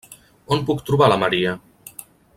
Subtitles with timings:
[0.55, 1.55] On puc trobar la Maria?